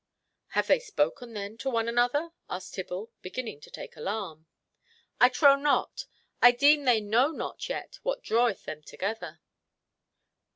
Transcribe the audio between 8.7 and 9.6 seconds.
together."